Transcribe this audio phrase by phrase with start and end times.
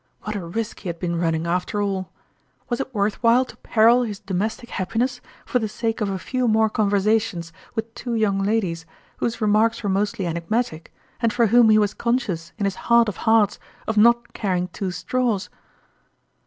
[0.23, 2.09] What a risk he had been running, after all!
[2.69, 6.47] Was it worth while to peril his domestic happiness for the sake of a few
[6.47, 8.87] more conversations with two young ladies,
[9.17, 10.91] whose remarks were mostly enigmatic,
[11.21, 14.89] and for whom he was conscious in his heart of hearts of not caring two
[14.89, 15.51] straws